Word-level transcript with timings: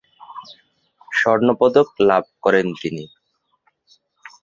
স্বর্ণপদক 1.11 1.87
লাভ 2.09 2.23
করেন 2.43 2.67
তিনি। 2.81 3.03